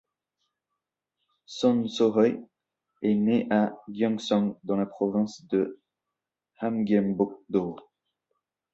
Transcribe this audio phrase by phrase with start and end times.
[1.45, 2.39] Son So-heui
[3.03, 5.79] est née le à Gyeongseong dans la province de
[6.59, 7.75] Hamgyeongbuk-do.